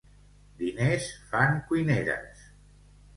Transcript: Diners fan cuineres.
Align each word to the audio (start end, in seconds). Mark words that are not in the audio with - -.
Diners 0.61 1.09
fan 1.33 1.53
cuineres. 1.67 2.41